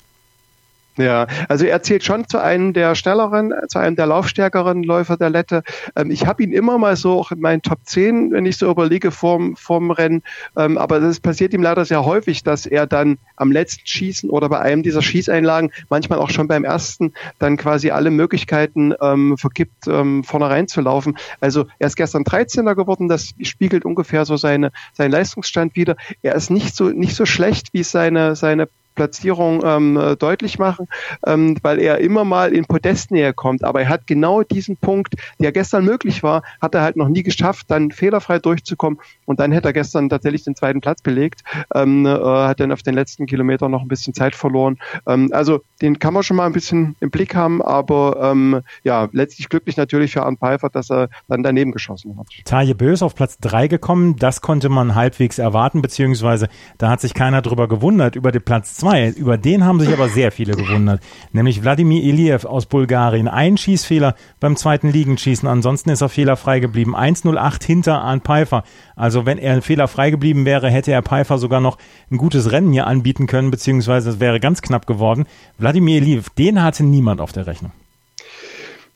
Ja, 0.99 1.27
also 1.49 1.67
er 1.67 1.83
zählt 1.83 2.05
schon 2.05 2.27
zu 2.27 2.41
einem 2.41 2.73
der 2.73 2.95
schnelleren, 2.95 3.53
zu 3.69 3.79
einem 3.79 3.97
der 3.97 4.07
laufstärkeren 4.07 4.83
Läufer 4.83 5.19
der 5.19 5.29
Lette. 5.29 5.63
Ähm, 5.95 6.11
ich 6.11 6.27
habe 6.27 6.43
ihn 6.43 6.53
immer 6.53 6.79
mal 6.79 6.97
so 6.97 7.21
auch 7.21 7.33
in 7.33 7.41
meinen 7.41 7.61
Top 7.61 7.81
10, 7.85 8.33
wenn 8.33 8.47
ich 8.47 8.57
so 8.57 8.71
überlege, 8.71 9.11
vorm, 9.11 9.57
vorm 9.57 9.91
Rennen. 9.91 10.23
Ähm, 10.57 10.79
aber 10.79 11.01
das 11.01 11.21
passiert 11.21 11.53
ihm 11.53 11.63
leider 11.63 11.85
sehr 11.85 12.07
häufig, 12.07 12.45
dass 12.45 12.65
er 12.65 12.87
dann 12.87 13.19
am 13.37 13.53
letzten 13.53 13.87
Schießen 13.87 14.31
oder 14.31 14.49
bei 14.49 14.59
einem 14.59 14.83
dieser 14.83 15.03
Schießeinlagen, 15.03 15.71
manchmal 15.91 16.19
auch 16.19 16.31
schon 16.31 16.49
beim 16.49 16.65
ersten, 16.65 17.13
dann 17.39 17.59
quasi 17.59 17.91
alle 17.91 18.11
Möglichkeiten 18.11 18.95
ähm, 19.03 19.37
vergibt, 19.37 19.87
ähm, 19.87 20.25
vorne 20.25 20.49
reinzulaufen. 20.49 21.19
Also 21.41 21.67
er 21.79 21.89
ist 21.89 21.97
gestern 21.97 22.25
13er 22.25 22.75
geworden, 22.75 23.09
das 23.09 23.35
spiegelt 23.43 23.85
ungefähr 23.85 24.25
so 24.25 24.39
seine, 24.39 24.73
seinen 24.95 25.11
Leistungsstand 25.11 25.77
wieder. 25.77 25.97
Er 26.23 26.35
ist 26.35 26.51
nicht 26.51 26.75
so, 26.75 26.89
nicht 26.89 27.15
so 27.15 27.27
schlecht, 27.27 27.75
wie 27.75 27.83
seine, 27.83 28.35
seine 28.35 28.69
Platzierung 28.97 29.63
ähm, 29.65 29.97
äh, 29.97 30.17
deutlich 30.17 30.59
machen, 30.59 30.89
ähm, 31.25 31.57
weil 31.63 31.79
er 31.79 31.99
immer 31.99 32.25
mal 32.25 32.53
in 32.53 32.65
Podestnähe 32.65 33.33
kommt. 33.33 33.63
Aber 33.63 33.83
er 33.83 33.89
hat 33.89 34.07
genau 34.07 34.43
diesen 34.43 34.77
Punkt, 34.77 35.15
der 35.39 35.53
gestern 35.53 35.85
möglich 35.85 36.23
war, 36.23 36.43
hat 36.61 36.75
er 36.75 36.83
halt 36.83 36.97
noch 36.97 37.09
nie 37.09 37.23
geschafft, 37.23 37.67
dann 37.71 37.93
fehlerfrei 37.93 38.41
durchzukommen. 38.41 38.99
Und 39.27 39.39
dann 39.39 39.53
hätte 39.53 39.69
er 39.69 39.73
gestern 39.73 40.09
tatsächlich 40.09 40.43
den 40.43 40.57
zweiten 40.57 40.81
Platz 40.81 41.03
belegt, 41.03 41.43
ähm, 41.75 42.07
äh, 42.07 42.11
hat 42.11 42.59
dann 42.59 42.73
auf 42.73 42.83
den 42.83 42.95
letzten 42.95 43.27
Kilometern 43.27 43.71
noch 43.71 43.83
ein 43.83 43.89
bisschen 43.89 44.15
Zeit 44.15 44.35
verloren. 44.35 44.79
Ähm, 45.07 45.31
also 45.33 45.61
den 45.83 45.99
kann 45.99 46.15
man 46.15 46.23
schon 46.23 46.37
mal 46.37 46.47
ein 46.47 46.53
bisschen 46.53 46.97
im 47.01 47.11
Blick 47.11 47.35
haben, 47.35 47.63
aber 47.63 48.31
ähm, 48.33 48.63
ja, 48.83 49.09
letztlich 49.13 49.49
glücklich 49.49 49.77
natürlich 49.77 50.13
für 50.13 50.25
Arndt 50.25 50.41
Pfeiffer, 50.41 50.71
dass 50.71 50.91
er 50.91 51.09
dann 51.29 51.43
daneben 51.43 51.73
geschossen 51.73 52.19
hat. 52.19 52.27
Taje 52.45 52.75
Bös 52.75 53.03
auf 53.03 53.15
Platz 53.15 53.39
drei 53.39 53.69
gekommen, 53.69 54.17
das 54.17 54.41
konnte 54.41 54.69
man 54.69 54.95
halbwegs 54.95 55.39
erwarten, 55.39 55.83
beziehungsweise 55.83 56.49
da 56.79 56.91
hat 56.91 57.01
sich 57.01 57.15
keiner 57.15 57.43
drüber 57.43 57.69
gewundert 57.69 58.17
über 58.17 58.33
den 58.33 58.43
Platz 58.43 58.75
zwei 58.75 58.86
2. 58.87 59.15
Über 59.17 59.37
den 59.37 59.65
haben 59.65 59.81
sich 59.81 59.93
aber 59.93 60.09
sehr 60.09 60.31
viele 60.31 60.55
gewundert. 60.55 61.01
Nämlich 61.33 61.61
Wladimir 61.61 62.05
Iliev 62.05 62.45
aus 62.45 62.67
Bulgarien. 62.67 63.27
Ein 63.27 63.57
Schießfehler 63.57 64.15
beim 64.39 64.55
zweiten 64.55 64.93
Liegenschießen. 64.93 65.49
Ansonsten 65.49 65.91
ist 65.91 66.03
er 66.03 66.09
fehlerfrei 66.09 66.61
geblieben. 66.61 66.95
1,08 66.95 67.65
hinter 67.65 68.01
Arndt 68.01 68.23
Pfeiffer. 68.23 68.63
Also 68.95 69.27
wenn 69.27 69.39
er 69.39 69.61
fehlerfrei 69.61 70.11
geblieben 70.11 70.45
wäre, 70.45 70.71
hätte 70.71 70.93
er 70.93 71.03
Pfeiffer 71.03 71.39
sogar 71.39 71.61
noch 71.61 71.79
ein 72.13 72.17
gutes 72.17 72.53
Rennen 72.53 72.73
hier 72.73 72.87
anbieten 72.87 73.27
können, 73.27 73.51
beziehungsweise 73.51 74.11
es 74.11 74.21
wäre 74.21 74.39
ganz 74.39 74.63
knapp 74.63 74.87
geworden. 74.87 75.27
Wladimir 75.59 76.01
Iliev, 76.01 76.31
den 76.31 76.63
hatte 76.63 76.85
niemand 76.85 77.21
auf 77.21 77.33
der 77.33 77.49
Rechnung. 77.49 77.73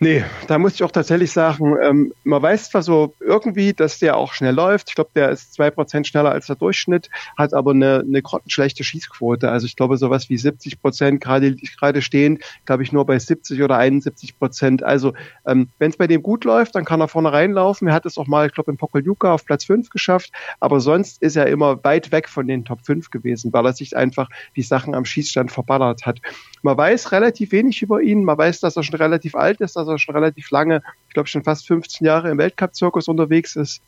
Nee, 0.02 0.24
da 0.48 0.58
muss 0.58 0.72
ich 0.72 0.82
auch 0.82 0.92
tatsächlich 0.92 1.30
sagen, 1.30 1.76
ähm, 1.82 2.14
man 2.24 2.40
weiß 2.40 2.70
zwar 2.70 2.80
so 2.80 3.12
irgendwie, 3.20 3.74
dass 3.74 3.98
der 3.98 4.16
auch 4.16 4.32
schnell 4.32 4.54
läuft. 4.54 4.88
Ich 4.88 4.94
glaube, 4.94 5.10
der 5.14 5.28
ist 5.28 5.52
zwei 5.52 5.70
Prozent 5.70 6.06
schneller 6.06 6.32
als 6.32 6.46
der 6.46 6.56
Durchschnitt, 6.56 7.10
hat 7.36 7.52
aber 7.52 7.72
eine, 7.72 8.02
eine 8.06 8.22
grottenschlechte 8.22 8.82
Schießquote. 8.82 9.50
Also 9.50 9.66
ich 9.66 9.76
glaube, 9.76 9.98
sowas 9.98 10.30
wie 10.30 10.38
70 10.38 10.80
Prozent, 10.80 11.20
gerade 11.20 11.54
gerade 11.54 12.00
stehend, 12.00 12.42
glaube 12.64 12.82
ich, 12.82 12.92
nur 12.92 13.04
bei 13.04 13.18
70 13.18 13.62
oder 13.62 13.76
71 13.76 14.38
Prozent. 14.38 14.82
Also 14.82 15.12
ähm, 15.46 15.68
wenn 15.78 15.90
es 15.90 15.98
bei 15.98 16.06
dem 16.06 16.22
gut 16.22 16.44
läuft, 16.44 16.76
dann 16.76 16.86
kann 16.86 17.02
er 17.02 17.08
vorne 17.08 17.30
reinlaufen. 17.30 17.86
Er 17.86 17.92
hat 17.92 18.06
es 18.06 18.16
auch 18.16 18.26
mal, 18.26 18.46
ich 18.46 18.54
glaube, 18.54 18.70
in 18.70 18.78
Pokeljuka 18.78 19.34
auf 19.34 19.44
Platz 19.44 19.66
5 19.66 19.90
geschafft. 19.90 20.32
Aber 20.60 20.80
sonst 20.80 21.20
ist 21.20 21.36
er 21.36 21.48
immer 21.48 21.84
weit 21.84 22.10
weg 22.10 22.30
von 22.30 22.48
den 22.48 22.64
Top 22.64 22.86
5 22.86 23.10
gewesen, 23.10 23.52
weil 23.52 23.66
er 23.66 23.74
sich 23.74 23.94
einfach 23.94 24.30
die 24.56 24.62
Sachen 24.62 24.94
am 24.94 25.04
Schießstand 25.04 25.52
verballert 25.52 26.06
hat. 26.06 26.22
Man 26.62 26.76
weiß 26.76 27.12
relativ 27.12 27.52
wenig 27.52 27.80
über 27.82 28.00
ihn. 28.00 28.24
Man 28.24 28.36
weiß, 28.38 28.60
dass 28.60 28.76
er 28.76 28.82
schon 28.82 28.96
relativ 28.96 29.34
alt 29.34 29.60
ist, 29.60 29.76
dass 29.76 29.88
er 29.88 29.98
schon 29.98 30.14
relativ 30.14 30.50
lange, 30.50 30.82
ich 31.08 31.14
glaube 31.14 31.28
schon 31.28 31.44
fast 31.44 31.66
15 31.66 32.06
Jahre 32.06 32.30
im 32.30 32.38
Weltcup-Zirkus 32.38 33.08
unterwegs 33.08 33.56
ist. 33.56 33.80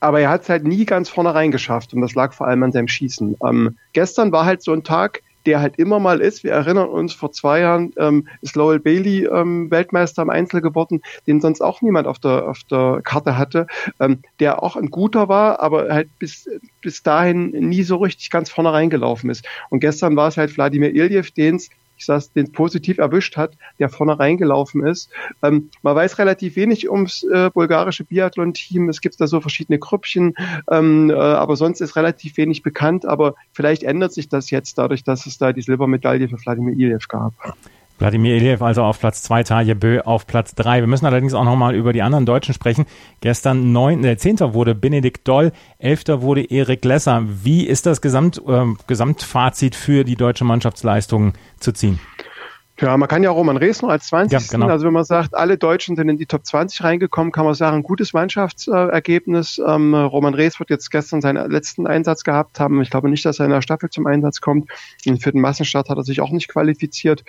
Aber 0.00 0.20
er 0.20 0.28
hat 0.28 0.42
es 0.42 0.48
halt 0.48 0.64
nie 0.64 0.84
ganz 0.84 1.08
vorne 1.08 1.34
reingeschafft 1.34 1.94
und 1.94 2.02
das 2.02 2.14
lag 2.14 2.32
vor 2.32 2.46
allem 2.46 2.62
an 2.62 2.72
seinem 2.72 2.88
Schießen. 2.88 3.36
Ähm, 3.46 3.76
gestern 3.92 4.30
war 4.30 4.44
halt 4.44 4.62
so 4.62 4.72
ein 4.72 4.84
Tag, 4.84 5.22
der 5.46 5.60
halt 5.60 5.78
immer 5.78 5.98
mal 5.98 6.20
ist. 6.20 6.44
Wir 6.44 6.52
erinnern 6.52 6.88
uns, 6.88 7.14
vor 7.14 7.32
zwei 7.32 7.60
Jahren 7.60 7.92
ähm, 7.96 8.28
ist 8.42 8.56
Lowell 8.56 8.80
Bailey 8.80 9.26
ähm, 9.26 9.70
Weltmeister 9.70 10.22
im 10.22 10.30
Einzel 10.30 10.60
geworden, 10.60 11.02
den 11.26 11.40
sonst 11.40 11.60
auch 11.60 11.80
niemand 11.80 12.06
auf 12.06 12.18
der, 12.18 12.48
auf 12.48 12.58
der 12.70 13.00
Karte 13.02 13.38
hatte, 13.38 13.66
ähm, 14.00 14.20
der 14.40 14.62
auch 14.62 14.76
ein 14.76 14.90
guter 14.90 15.28
war, 15.28 15.60
aber 15.60 15.88
halt 15.88 16.08
bis, 16.18 16.50
bis 16.82 17.02
dahin 17.02 17.50
nie 17.50 17.84
so 17.84 17.96
richtig 17.96 18.30
ganz 18.30 18.50
vorne 18.50 18.72
reingelaufen 18.72 19.30
ist. 19.30 19.46
Und 19.70 19.80
gestern 19.80 20.16
war 20.16 20.28
es 20.28 20.36
halt 20.36 20.56
Wladimir 20.56 20.94
Iljev, 20.94 21.30
den 21.30 21.56
es 21.56 21.70
ich 21.96 22.04
sag's, 22.04 22.32
den 22.32 22.52
positiv 22.52 22.98
erwischt 22.98 23.36
hat, 23.36 23.56
der 23.78 23.88
vorne 23.88 24.18
reingelaufen 24.18 24.86
ist. 24.86 25.10
Ähm, 25.42 25.70
man 25.82 25.96
weiß 25.96 26.18
relativ 26.18 26.56
wenig 26.56 26.90
ums 26.90 27.22
äh, 27.24 27.50
bulgarische 27.50 28.04
Biathlon-Team. 28.04 28.88
Es 28.88 29.00
gibt 29.00 29.20
da 29.20 29.26
so 29.26 29.40
verschiedene 29.40 29.78
Grüppchen, 29.78 30.34
ähm, 30.70 31.10
äh, 31.10 31.14
aber 31.14 31.56
sonst 31.56 31.80
ist 31.80 31.96
relativ 31.96 32.36
wenig 32.36 32.62
bekannt. 32.62 33.06
Aber 33.06 33.34
vielleicht 33.52 33.82
ändert 33.82 34.12
sich 34.12 34.28
das 34.28 34.50
jetzt 34.50 34.78
dadurch, 34.78 35.04
dass 35.04 35.26
es 35.26 35.38
da 35.38 35.52
die 35.52 35.62
Silbermedaille 35.62 36.28
für 36.28 36.38
Wladimir 36.38 36.74
Iljev 36.74 37.08
gab. 37.08 37.34
Wladimir 37.98 38.36
Iliev 38.36 38.62
also 38.62 38.82
auf 38.82 39.00
Platz 39.00 39.22
2, 39.22 39.42
Taje 39.44 39.74
Bö 39.74 40.00
auf 40.00 40.26
Platz 40.26 40.54
3. 40.54 40.80
Wir 40.80 40.86
müssen 40.86 41.06
allerdings 41.06 41.34
auch 41.34 41.44
nochmal 41.44 41.74
über 41.74 41.92
die 41.92 42.02
anderen 42.02 42.26
Deutschen 42.26 42.54
sprechen. 42.54 42.84
Gestern 43.20 43.72
neun, 43.72 44.04
äh, 44.04 44.16
10. 44.16 44.52
wurde 44.54 44.74
Benedikt 44.74 45.26
Doll, 45.26 45.52
11. 45.78 46.20
wurde 46.20 46.42
Erik 46.42 46.84
Lesser. 46.84 47.22
Wie 47.26 47.66
ist 47.66 47.86
das 47.86 48.00
Gesamt, 48.00 48.40
äh, 48.46 48.64
Gesamtfazit 48.86 49.74
für 49.74 50.04
die 50.04 50.16
deutsche 50.16 50.44
Mannschaftsleistung 50.44 51.32
zu 51.58 51.72
ziehen? 51.72 51.98
Ja, 52.78 52.94
man 52.96 53.08
kann 53.08 53.22
ja 53.22 53.30
Roman 53.30 53.56
Rees 53.56 53.80
noch 53.80 53.88
als 53.88 54.08
20. 54.08 54.32
Ja, 54.32 54.46
genau. 54.50 54.66
Also 54.66 54.84
wenn 54.84 54.92
man 54.92 55.04
sagt, 55.04 55.34
alle 55.34 55.56
Deutschen 55.56 55.96
sind 55.96 56.10
in 56.10 56.18
die 56.18 56.26
Top 56.26 56.44
20 56.44 56.84
reingekommen, 56.84 57.32
kann 57.32 57.46
man 57.46 57.54
sagen, 57.54 57.82
gutes 57.82 58.12
Mannschaftsergebnis. 58.12 59.60
Ähm, 59.66 59.94
Roman 59.94 60.34
Rees 60.34 60.58
wird 60.58 60.68
jetzt 60.68 60.90
gestern 60.90 61.22
seinen 61.22 61.50
letzten 61.50 61.86
Einsatz 61.86 62.22
gehabt 62.22 62.60
haben. 62.60 62.82
Ich 62.82 62.90
glaube 62.90 63.08
nicht, 63.08 63.24
dass 63.24 63.38
er 63.38 63.46
in 63.46 63.52
der 63.52 63.62
Staffel 63.62 63.88
zum 63.88 64.06
Einsatz 64.06 64.42
kommt. 64.42 64.70
Und 65.06 65.22
für 65.22 65.32
den 65.32 65.40
Massenstart 65.40 65.88
hat 65.88 65.96
er 65.96 66.04
sich 66.04 66.20
auch 66.20 66.30
nicht 66.30 66.48
qualifiziert. 66.48 67.24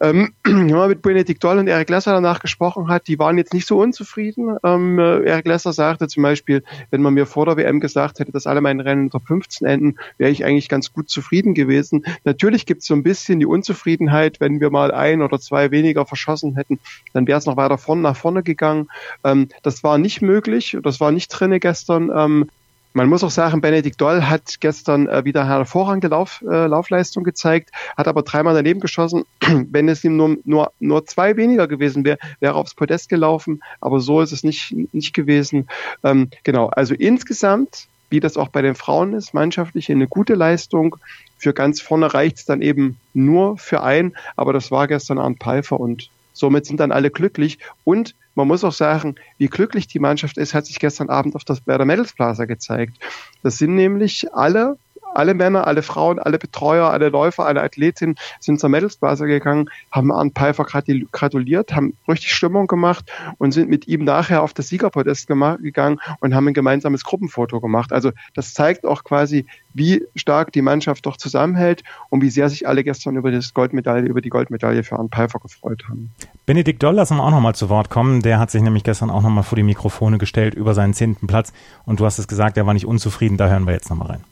Ähm, 0.00 0.34
wenn 0.44 0.68
man 0.68 0.90
mit 0.90 1.00
Benedikt 1.00 1.42
Doll 1.42 1.58
und 1.58 1.68
Erik 1.68 1.88
Lesser 1.88 2.12
danach 2.12 2.40
gesprochen 2.40 2.88
hat, 2.88 3.08
die 3.08 3.18
waren 3.18 3.38
jetzt 3.38 3.54
nicht 3.54 3.66
so 3.66 3.80
unzufrieden. 3.80 4.58
Ähm, 4.62 4.98
Erik 4.98 5.46
Lesser 5.46 5.72
sagte 5.72 6.06
zum 6.06 6.22
Beispiel, 6.22 6.64
wenn 6.90 7.00
man 7.00 7.14
mir 7.14 7.24
vor 7.24 7.46
der 7.46 7.56
WM 7.56 7.80
gesagt 7.80 8.18
hätte, 8.18 8.32
dass 8.32 8.46
alle 8.46 8.60
meine 8.60 8.84
Rennen 8.84 9.04
in 9.04 9.10
Top 9.10 9.26
15 9.26 9.66
enden, 9.66 9.96
wäre 10.18 10.30
ich 10.30 10.44
eigentlich 10.44 10.68
ganz 10.68 10.92
gut 10.92 11.08
zufrieden 11.08 11.54
gewesen. 11.54 12.04
Natürlich 12.24 12.66
gibt 12.66 12.82
es 12.82 12.88
so 12.88 12.94
ein 12.94 13.02
bisschen 13.02 13.40
die 13.40 13.46
Unzufriedenheit, 13.46 14.38
wenn 14.38 14.60
wir 14.60 14.68
mal 14.68 14.81
mal 14.82 14.92
ein 14.92 15.22
oder 15.22 15.38
zwei 15.38 15.70
weniger 15.70 16.06
verschossen 16.06 16.56
hätten, 16.56 16.80
dann 17.12 17.26
wäre 17.26 17.38
es 17.38 17.46
noch 17.46 17.56
weiter 17.56 17.78
vorne 17.78 18.02
nach 18.02 18.16
vorne 18.16 18.42
gegangen. 18.42 18.88
Ähm, 19.24 19.48
das 19.62 19.84
war 19.84 19.98
nicht 19.98 20.22
möglich, 20.22 20.76
das 20.82 21.00
war 21.00 21.12
nicht 21.12 21.28
drinne 21.28 21.60
gestern. 21.60 22.10
Ähm, 22.14 22.48
man 22.94 23.08
muss 23.08 23.24
auch 23.24 23.30
sagen, 23.30 23.62
Benedikt 23.62 23.98
Doll 24.00 24.22
hat 24.22 24.60
gestern 24.60 25.08
äh, 25.08 25.24
wieder 25.24 25.42
eine 25.42 25.50
hervorragende 25.50 26.08
Lauf, 26.08 26.42
äh, 26.42 26.66
Laufleistung 26.66 27.24
gezeigt, 27.24 27.70
hat 27.96 28.06
aber 28.06 28.22
dreimal 28.22 28.54
daneben 28.54 28.80
geschossen. 28.80 29.24
Wenn 29.70 29.88
es 29.88 30.04
ihm 30.04 30.16
nur, 30.16 30.36
nur, 30.44 30.72
nur 30.78 31.06
zwei 31.06 31.36
weniger 31.36 31.68
gewesen 31.68 32.04
wäre, 32.04 32.18
wäre 32.40 32.52
er 32.52 32.56
aufs 32.56 32.74
Podest 32.74 33.08
gelaufen, 33.08 33.62
aber 33.80 34.00
so 34.00 34.20
ist 34.20 34.32
es 34.32 34.44
nicht, 34.44 34.74
nicht 34.92 35.14
gewesen. 35.14 35.68
Ähm, 36.04 36.28
genau, 36.44 36.66
also 36.66 36.94
insgesamt, 36.94 37.86
wie 38.10 38.20
das 38.20 38.36
auch 38.36 38.48
bei 38.48 38.60
den 38.60 38.74
Frauen 38.74 39.14
ist, 39.14 39.32
mannschaftlich 39.32 39.90
eine 39.90 40.06
gute 40.06 40.34
Leistung. 40.34 40.96
Für 41.42 41.52
ganz 41.52 41.80
vorne 41.80 42.14
reicht 42.14 42.36
es 42.36 42.44
dann 42.44 42.62
eben 42.62 42.98
nur 43.14 43.58
für 43.58 43.82
ein, 43.82 44.16
aber 44.36 44.52
das 44.52 44.70
war 44.70 44.86
gestern 44.86 45.18
Arndt 45.18 45.42
Pfeiffer 45.42 45.80
und 45.80 46.08
somit 46.32 46.66
sind 46.66 46.78
dann 46.78 46.92
alle 46.92 47.10
glücklich. 47.10 47.58
Und 47.82 48.14
man 48.36 48.46
muss 48.46 48.62
auch 48.62 48.72
sagen, 48.72 49.16
wie 49.38 49.48
glücklich 49.48 49.88
die 49.88 49.98
Mannschaft 49.98 50.38
ist, 50.38 50.54
hat 50.54 50.66
sich 50.66 50.78
gestern 50.78 51.10
Abend 51.10 51.34
auf 51.34 51.42
das 51.42 51.66
Werder 51.66 51.84
Medals 51.84 52.12
Plaza 52.12 52.44
gezeigt. 52.44 52.96
Das 53.42 53.58
sind 53.58 53.74
nämlich 53.74 54.32
alle 54.32 54.78
alle 55.14 55.34
Männer, 55.34 55.66
alle 55.66 55.82
Frauen, 55.82 56.18
alle 56.18 56.38
Betreuer, 56.38 56.90
alle 56.90 57.08
Läufer, 57.08 57.46
alle 57.46 57.62
Athletinnen 57.62 58.16
sind 58.40 58.60
zur 58.60 58.68
Medalsbase 58.68 59.26
gegangen, 59.26 59.70
haben 59.90 60.12
an 60.12 60.32
Pfeiffer 60.32 60.64
gratuliert, 60.64 61.74
haben 61.74 61.94
richtig 62.08 62.32
Stimmung 62.32 62.66
gemacht 62.66 63.10
und 63.38 63.52
sind 63.52 63.68
mit 63.68 63.88
ihm 63.88 64.04
nachher 64.04 64.42
auf 64.42 64.52
das 64.54 64.68
Siegerpodest 64.68 65.26
gegangen 65.26 65.98
und 66.20 66.34
haben 66.34 66.48
ein 66.48 66.54
gemeinsames 66.54 67.04
Gruppenfoto 67.04 67.60
gemacht. 67.60 67.92
Also 67.92 68.12
das 68.34 68.54
zeigt 68.54 68.84
auch 68.84 69.04
quasi, 69.04 69.46
wie 69.74 70.04
stark 70.14 70.52
die 70.52 70.62
Mannschaft 70.62 71.06
doch 71.06 71.16
zusammenhält 71.16 71.82
und 72.10 72.22
wie 72.22 72.30
sehr 72.30 72.48
sich 72.48 72.68
alle 72.68 72.84
gestern 72.84 73.16
über 73.16 73.30
das 73.30 73.54
Goldmedaille, 73.54 74.06
über 74.06 74.20
die 74.20 74.28
Goldmedaille 74.28 74.82
für 74.84 74.98
Arndt 74.98 75.14
Pfeiffer 75.14 75.38
gefreut 75.38 75.84
haben. 75.88 76.10
Benedikt 76.46 76.82
Doll 76.82 76.94
lassen 76.94 77.16
wir 77.16 77.24
auch 77.24 77.30
nochmal 77.30 77.54
zu 77.54 77.68
Wort 77.68 77.90
kommen. 77.90 78.22
Der 78.22 78.38
hat 78.38 78.50
sich 78.50 78.62
nämlich 78.62 78.84
gestern 78.84 79.10
auch 79.10 79.22
nochmal 79.22 79.44
vor 79.44 79.56
die 79.56 79.62
Mikrofone 79.62 80.18
gestellt 80.18 80.54
über 80.54 80.74
seinen 80.74 80.94
zehnten 80.94 81.26
Platz 81.26 81.52
und 81.84 82.00
du 82.00 82.04
hast 82.04 82.18
es 82.18 82.28
gesagt, 82.28 82.56
er 82.56 82.66
war 82.66 82.74
nicht 82.74 82.86
unzufrieden. 82.86 83.36
Da 83.36 83.48
hören 83.48 83.66
wir 83.66 83.72
jetzt 83.72 83.90
nochmal 83.90 84.08
rein. 84.08 84.24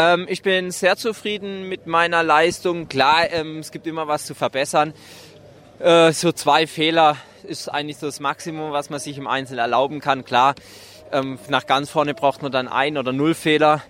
Ähm, 0.00 0.26
ich 0.30 0.40
bin 0.40 0.70
sehr 0.70 0.96
zufrieden 0.96 1.68
mit 1.68 1.86
meiner 1.86 2.22
Leistung. 2.22 2.88
Klar, 2.88 3.30
ähm, 3.30 3.58
es 3.58 3.70
gibt 3.70 3.86
immer 3.86 4.08
was 4.08 4.24
zu 4.24 4.34
verbessern. 4.34 4.94
Äh, 5.78 6.12
so 6.12 6.32
zwei 6.32 6.66
Fehler 6.66 7.18
ist 7.42 7.68
eigentlich 7.68 7.98
so 7.98 8.06
das 8.06 8.18
Maximum, 8.18 8.72
was 8.72 8.88
man 8.88 8.98
sich 8.98 9.18
im 9.18 9.26
Einzel 9.26 9.58
erlauben 9.58 10.00
kann. 10.00 10.24
Klar, 10.24 10.54
ähm, 11.12 11.38
nach 11.48 11.66
ganz 11.66 11.90
vorne 11.90 12.14
braucht 12.14 12.40
man 12.40 12.50
dann 12.50 12.66
ein 12.66 12.96
oder 12.96 13.12
null 13.12 13.34
Fehler. 13.34 13.82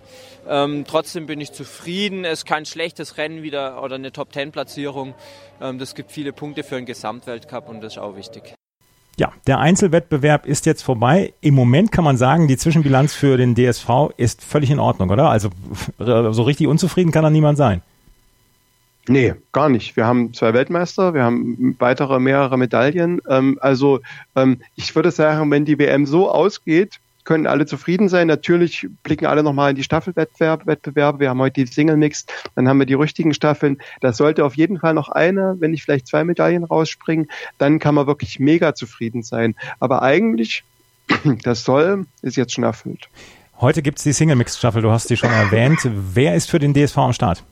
Ähm, 0.49 0.83
trotzdem 0.85 1.27
bin 1.27 1.39
ich 1.39 1.53
zufrieden. 1.53 2.25
Es 2.25 2.39
ist 2.39 2.45
kein 2.45 2.65
schlechtes 2.65 3.17
Rennen 3.17 3.41
wieder 3.41 3.81
oder 3.81 3.95
eine 3.95 4.11
Top-10-Platzierung. 4.11 5.13
Ähm, 5.61 5.79
das 5.79 5.95
gibt 5.95 6.11
viele 6.11 6.33
Punkte 6.33 6.63
für 6.63 6.75
einen 6.75 6.85
Gesamtweltcup 6.85 7.69
und 7.69 7.81
das 7.81 7.93
ist 7.93 7.99
auch 7.99 8.17
wichtig. 8.17 8.53
Ja, 9.21 9.31
der 9.45 9.59
Einzelwettbewerb 9.59 10.47
ist 10.47 10.65
jetzt 10.65 10.81
vorbei. 10.81 11.35
Im 11.41 11.53
Moment 11.53 11.91
kann 11.91 12.03
man 12.03 12.17
sagen, 12.17 12.47
die 12.47 12.57
Zwischenbilanz 12.57 13.13
für 13.13 13.37
den 13.37 13.53
DSV 13.53 14.09
ist 14.17 14.43
völlig 14.43 14.71
in 14.71 14.79
Ordnung, 14.79 15.11
oder? 15.11 15.29
Also 15.29 15.51
so 15.99 16.41
richtig 16.41 16.65
unzufrieden 16.65 17.11
kann 17.11 17.21
da 17.21 17.29
niemand 17.29 17.55
sein. 17.55 17.83
Nee, 19.07 19.35
gar 19.51 19.69
nicht. 19.69 19.95
Wir 19.95 20.07
haben 20.07 20.33
zwei 20.33 20.55
Weltmeister, 20.55 21.13
wir 21.13 21.21
haben 21.21 21.75
weitere 21.77 22.19
mehrere 22.19 22.57
Medaillen. 22.57 23.21
Ähm, 23.29 23.59
also 23.61 23.99
ähm, 24.35 24.59
ich 24.75 24.95
würde 24.95 25.11
sagen, 25.11 25.51
wenn 25.51 25.65
die 25.65 25.77
WM 25.77 26.07
so 26.07 26.27
ausgeht, 26.27 26.99
können 27.25 27.47
alle 27.47 27.65
zufrieden 27.65 28.09
sein. 28.09 28.27
Natürlich 28.27 28.87
blicken 29.03 29.25
alle 29.25 29.43
nochmal 29.43 29.71
in 29.71 29.75
die 29.75 29.83
Staffelwettbewerbe. 29.83 31.19
Wir 31.19 31.29
haben 31.29 31.39
heute 31.39 31.63
die 31.63 31.71
Single 31.71 31.97
Mix, 31.97 32.25
dann 32.55 32.67
haben 32.67 32.79
wir 32.79 32.85
die 32.85 32.93
richtigen 32.93 33.33
Staffeln. 33.33 33.77
Da 34.01 34.13
sollte 34.13 34.45
auf 34.45 34.55
jeden 34.55 34.79
Fall 34.79 34.93
noch 34.93 35.09
eine, 35.09 35.55
wenn 35.59 35.71
nicht 35.71 35.83
vielleicht 35.83 36.07
zwei 36.07 36.23
Medaillen 36.23 36.63
rausspringen, 36.63 37.27
dann 37.57 37.79
kann 37.79 37.95
man 37.95 38.07
wirklich 38.07 38.39
mega 38.39 38.75
zufrieden 38.75 39.23
sein. 39.23 39.55
Aber 39.79 40.01
eigentlich, 40.01 40.63
das 41.43 41.63
Soll 41.63 42.05
ist 42.21 42.37
jetzt 42.37 42.53
schon 42.53 42.63
erfüllt. 42.63 43.09
Heute 43.59 43.81
gibt 43.81 43.99
es 43.99 44.03
die 44.03 44.13
Single 44.13 44.35
Mix 44.35 44.57
Staffel, 44.57 44.81
du 44.81 44.89
hast 44.89 45.07
sie 45.07 45.17
schon 45.17 45.31
erwähnt. 45.31 45.79
Wer 45.83 46.35
ist 46.35 46.49
für 46.49 46.57
den 46.57 46.73
DSV 46.73 46.97
am 46.97 47.13
Start? 47.13 47.43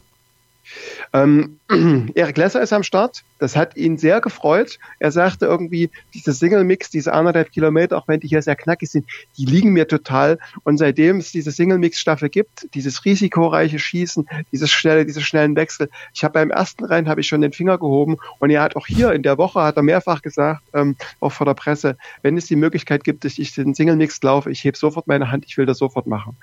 Ähm, 1.13 1.59
Erik 2.15 2.37
Lesser 2.37 2.61
ist 2.61 2.73
am 2.73 2.83
Start. 2.83 3.23
Das 3.39 3.55
hat 3.55 3.77
ihn 3.77 3.97
sehr 3.97 4.21
gefreut. 4.21 4.79
Er 4.99 5.11
sagte 5.11 5.45
irgendwie, 5.45 5.89
diese 6.13 6.33
Single-Mix, 6.33 6.89
diese 6.89 7.13
anderthalb 7.13 7.51
Kilometer, 7.51 7.97
auch 7.97 8.07
wenn 8.07 8.19
die 8.19 8.27
hier 8.27 8.41
sehr 8.41 8.55
knackig 8.55 8.89
sind, 8.89 9.05
die 9.37 9.45
liegen 9.45 9.71
mir 9.71 9.87
total. 9.87 10.39
Und 10.63 10.77
seitdem 10.77 11.17
es 11.17 11.31
diese 11.31 11.51
Single-Mix-Staffel 11.51 12.29
gibt, 12.29 12.67
dieses 12.73 13.05
risikoreiche 13.05 13.79
Schießen, 13.79 14.27
dieses 14.51 14.71
schnelle, 14.71 15.05
diese 15.05 15.21
schnellen 15.21 15.55
Wechsel, 15.55 15.89
ich 16.13 16.23
habe 16.23 16.33
beim 16.33 16.51
ersten 16.51 16.85
Rennen 16.85 17.07
habe 17.07 17.21
ich 17.21 17.27
schon 17.27 17.41
den 17.41 17.53
Finger 17.53 17.77
gehoben 17.77 18.17
und 18.39 18.49
er 18.49 18.61
hat 18.61 18.75
auch 18.75 18.87
hier 18.87 19.13
in 19.13 19.23
der 19.23 19.37
Woche 19.37 19.61
hat 19.61 19.77
er 19.77 19.83
mehrfach 19.83 20.21
gesagt, 20.21 20.61
ähm, 20.73 20.95
auch 21.19 21.31
vor 21.31 21.45
der 21.45 21.53
Presse, 21.53 21.97
wenn 22.21 22.37
es 22.37 22.45
die 22.45 22.55
Möglichkeit 22.55 23.03
gibt, 23.03 23.25
dass 23.25 23.37
ich 23.37 23.53
den 23.53 23.73
Single-Mix 23.73 24.21
laufe, 24.21 24.51
ich 24.51 24.63
hebe 24.63 24.77
sofort 24.77 25.07
meine 25.07 25.31
Hand, 25.31 25.45
ich 25.47 25.57
will 25.57 25.65
das 25.65 25.77
sofort 25.77 26.07
machen. 26.07 26.37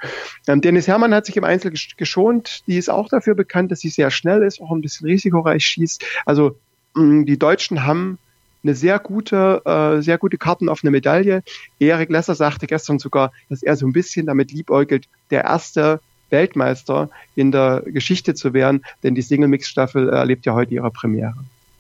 Ähm, 0.46 0.60
Dennis 0.60 0.88
Herrmann 0.88 1.14
hat 1.14 1.26
sich 1.26 1.36
im 1.36 1.44
Einzel 1.44 1.72
geschont. 1.96 2.62
Die 2.66 2.76
ist 2.76 2.88
auch 2.88 3.08
dafür 3.08 3.34
bekannt, 3.34 3.70
dass 3.70 3.80
sie 3.80 3.88
sehr 3.88 4.10
schnell 4.16 4.42
ist, 4.42 4.60
auch 4.60 4.72
ein 4.72 4.80
bisschen 4.80 5.06
risikoreich 5.06 5.64
schießt. 5.64 6.04
Also 6.24 6.56
mh, 6.94 7.24
die 7.24 7.38
Deutschen 7.38 7.84
haben 7.84 8.18
eine 8.62 8.74
sehr 8.74 8.98
gute, 8.98 9.62
äh, 9.64 10.02
sehr 10.02 10.18
gute 10.18 10.38
Karten 10.38 10.68
auf 10.68 10.80
eine 10.82 10.90
Medaille. 10.90 11.42
Erik 11.78 12.10
Lesser 12.10 12.34
sagte 12.34 12.66
gestern 12.66 12.98
sogar, 12.98 13.32
dass 13.48 13.62
er 13.62 13.76
so 13.76 13.86
ein 13.86 13.92
bisschen 13.92 14.26
damit 14.26 14.50
liebäugelt, 14.50 15.06
der 15.30 15.44
erste 15.44 16.00
Weltmeister 16.30 17.08
in 17.36 17.52
der 17.52 17.82
Geschichte 17.86 18.34
zu 18.34 18.52
werden, 18.52 18.84
denn 19.02 19.14
die 19.14 19.22
Single 19.22 19.48
Mix 19.48 19.68
Staffel 19.68 20.08
erlebt 20.08 20.44
ja 20.46 20.54
heute 20.54 20.74
ihre 20.74 20.90
Premiere. 20.90 21.34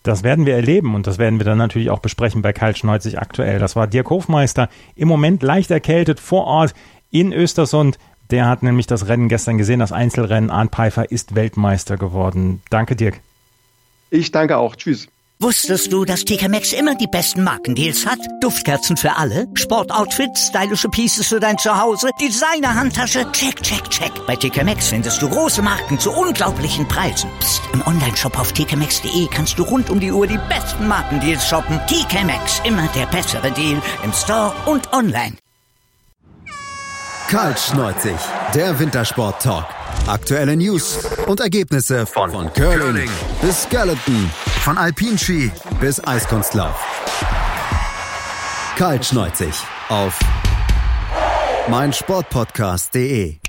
Das 0.04 0.22
werden 0.22 0.46
wir 0.46 0.54
erleben 0.54 0.94
und 0.94 1.08
das 1.08 1.18
werden 1.18 1.40
wir 1.40 1.44
dann 1.44 1.58
natürlich 1.58 1.90
auch 1.90 1.98
besprechen 1.98 2.40
bei 2.40 2.52
Karl 2.52 2.76
Schneuzig 2.76 3.18
aktuell. 3.18 3.58
Das 3.58 3.74
war 3.74 3.88
Dirk 3.88 4.08
Hofmeister, 4.08 4.68
im 4.94 5.08
Moment 5.08 5.42
leicht 5.42 5.72
erkältet 5.72 6.20
vor 6.20 6.44
Ort 6.44 6.74
in 7.10 7.32
Östersund. 7.32 7.98
Der 8.30 8.48
hat 8.48 8.62
nämlich 8.62 8.86
das 8.86 9.08
Rennen 9.08 9.28
gestern 9.28 9.58
gesehen, 9.58 9.80
das 9.80 9.92
Einzelrennen. 9.92 10.50
Arndt 10.50 10.74
Pfeiffer 10.74 11.10
ist 11.10 11.34
Weltmeister 11.34 11.96
geworden. 11.96 12.62
Danke, 12.70 12.96
Dirk. 12.96 13.20
Ich 14.10 14.30
danke 14.30 14.56
auch. 14.56 14.76
Tschüss. 14.76 15.08
Wusstest 15.38 15.92
du, 15.92 16.06
dass 16.06 16.24
TK 16.24 16.48
Maxx 16.48 16.72
immer 16.72 16.94
die 16.94 17.06
besten 17.06 17.44
Markendeals 17.44 18.06
hat? 18.06 18.18
Duftkerzen 18.40 18.96
für 18.96 19.14
alle, 19.16 19.46
Sportoutfits, 19.52 20.46
stylische 20.46 20.88
Pieces 20.88 21.26
für 21.26 21.40
dein 21.40 21.58
Zuhause, 21.58 22.08
Designer-Handtasche, 22.18 23.30
check, 23.32 23.62
check, 23.62 23.84
check. 23.90 24.12
Bei 24.26 24.34
TK 24.34 24.64
Maxx 24.64 24.88
findest 24.88 25.20
du 25.20 25.28
große 25.28 25.60
Marken 25.60 25.98
zu 25.98 26.10
unglaublichen 26.10 26.88
Preisen. 26.88 27.28
Psst. 27.40 27.60
im 27.74 27.86
Onlineshop 27.86 28.38
auf 28.40 28.52
tkmaxx.de 28.52 29.28
kannst 29.30 29.58
du 29.58 29.64
rund 29.64 29.90
um 29.90 30.00
die 30.00 30.10
Uhr 30.10 30.26
die 30.26 30.40
besten 30.48 30.88
Markendeals 30.88 31.46
shoppen. 31.46 31.78
TK 31.86 32.24
Maxx, 32.24 32.62
immer 32.64 32.88
der 32.96 33.04
bessere 33.06 33.52
Deal 33.52 33.82
im 34.02 34.12
Store 34.14 34.54
und 34.64 34.90
online. 34.94 35.36
Karl 37.28 37.56
Schneuzig, 37.56 38.16
der 38.54 38.78
Wintersport-Talk. 38.78 39.64
Aktuelle 40.06 40.56
News 40.56 41.04
und 41.26 41.40
Ergebnisse 41.40 42.06
von, 42.06 42.30
von 42.30 42.52
Curling 42.52 43.10
bis 43.42 43.64
Skeleton, 43.64 44.30
von 44.60 44.78
Alpinski 44.78 45.50
bis 45.80 46.02
Eiskunstlauf. 46.06 46.80
Karl 48.76 49.02
Schneuzig 49.02 49.54
auf 49.88 50.16
meinsportpodcast.de 51.68 53.45